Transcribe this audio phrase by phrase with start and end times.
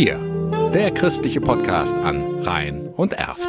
[0.00, 0.20] Wir,
[0.72, 3.48] der christliche Podcast an Rhein und Erft.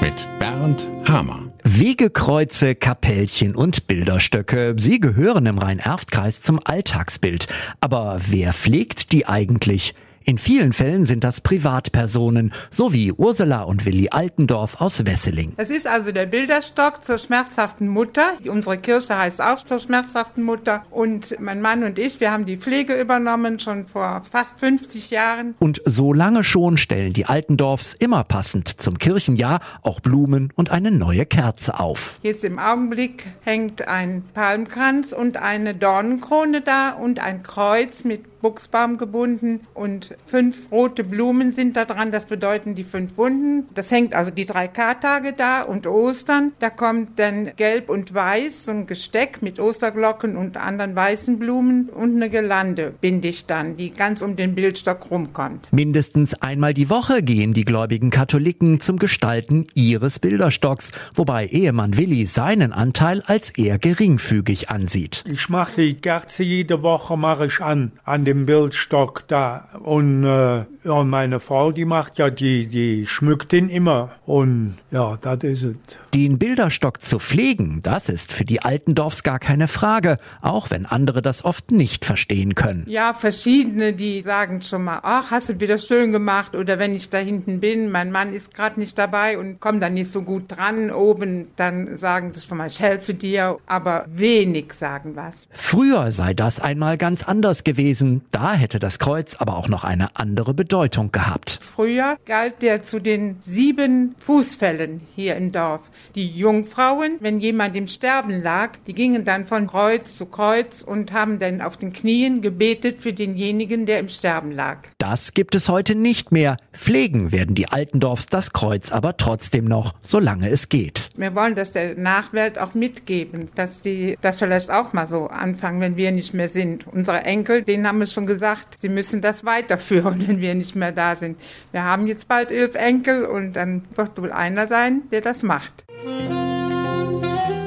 [0.00, 1.44] Mit Bernd Hamer.
[1.62, 7.46] Wegekreuze, Kapellchen und Bilderstöcke, sie gehören im Rhein-Erft-Kreis zum Alltagsbild.
[7.80, 9.94] Aber wer pflegt die eigentlich?
[10.28, 15.52] In vielen Fällen sind das Privatpersonen, so wie Ursula und Willi Altendorf aus Wesseling.
[15.56, 18.32] Das ist also der Bilderstock zur schmerzhaften Mutter.
[18.44, 20.82] Unsere Kirche heißt auch zur schmerzhaften Mutter.
[20.90, 25.54] Und mein Mann und ich, wir haben die Pflege übernommen, schon vor fast 50 Jahren.
[25.60, 30.90] Und so lange schon stellen die Altendorfs immer passend zum Kirchenjahr auch Blumen und eine
[30.90, 32.18] neue Kerze auf.
[32.24, 38.98] Jetzt im Augenblick hängt ein Palmkranz und eine Dornenkrone da und ein Kreuz mit Buchsbaum
[38.98, 42.12] gebunden und fünf rote Blumen sind da dran.
[42.12, 43.68] Das bedeuten die fünf Wunden.
[43.74, 46.52] Das hängt also die drei Kartage da und Ostern.
[46.58, 51.88] Da kommt dann gelb und weiß, so ein Gesteck mit Osterglocken und anderen weißen Blumen
[51.88, 55.68] und eine Gelande binde ich dann, die ganz um den Bildstock rumkommt.
[55.72, 62.26] Mindestens einmal die Woche gehen die gläubigen Katholiken zum Gestalten ihres Bilderstocks, wobei Ehemann Willi
[62.26, 65.24] seinen Anteil als eher geringfügig ansieht.
[65.26, 69.68] Ich mache die Kerze jede Woche mache ich an, an dem Bildstock da.
[69.82, 74.10] Und äh, ja, meine Frau, die macht ja die, die schmückt den immer.
[74.26, 75.76] Und ja, das ist es.
[76.14, 81.20] Den Bilderstock zu pflegen, das ist für die Altendorfs gar keine Frage, auch wenn andere
[81.20, 82.84] das oft nicht verstehen können.
[82.88, 87.10] Ja, verschiedene, die sagen schon mal, ach, hast du wieder schön gemacht oder wenn ich
[87.10, 90.44] da hinten bin, mein Mann ist gerade nicht dabei und kommt dann nicht so gut
[90.48, 95.46] dran oben, dann sagen sie schon mal, ich helfe dir, aber wenig sagen was.
[95.50, 100.16] Früher sei das einmal ganz anders gewesen, da hätte das Kreuz aber auch noch eine
[100.16, 101.58] andere Bedeutung gehabt.
[101.62, 105.82] Früher galt der zu den sieben Fußfällen hier im Dorf.
[106.14, 111.12] Die Jungfrauen, wenn jemand im Sterben lag, die gingen dann von Kreuz zu Kreuz und
[111.12, 114.78] haben dann auf den Knien gebetet für denjenigen, der im Sterben lag.
[114.98, 116.56] Das gibt es heute nicht mehr.
[116.72, 121.10] Pflegen werden die Altendorfs das Kreuz aber trotzdem noch, solange es geht.
[121.16, 125.80] Wir wollen das der Nachwelt auch mitgeben, dass die das vielleicht auch mal so anfangen,
[125.80, 126.86] wenn wir nicht mehr sind.
[126.86, 130.92] Unsere Enkel, denen haben wir schon gesagt, sie müssen das weiterführen, wenn wir nicht mehr
[130.92, 131.38] da sind.
[131.72, 135.84] Wir haben jetzt bald elf Enkel und dann wird wohl einer sein, der das macht.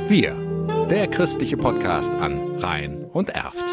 [0.07, 0.35] Wir,
[0.89, 3.65] der christliche Podcast an Rhein und Erft.